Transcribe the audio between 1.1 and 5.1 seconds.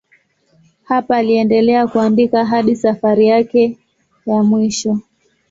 aliendelea kuandika hadi safari yake ya mwisho.